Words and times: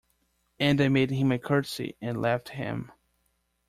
And 0.59 0.81
I 0.81 0.87
made 0.87 1.11
him 1.11 1.27
my 1.27 1.37
curtsy 1.37 1.95
and 2.01 2.19
left 2.19 2.49
him. 2.49 2.91